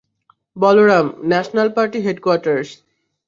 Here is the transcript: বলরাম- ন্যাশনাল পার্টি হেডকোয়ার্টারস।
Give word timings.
বলরাম- 0.57 1.05
ন্যাশনাল 1.29 1.69
পার্টি 1.75 1.99
হেডকোয়ার্টারস। 2.05 2.69